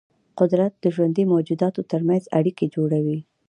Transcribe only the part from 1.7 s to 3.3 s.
ترمنځ اړیکې جوړوي.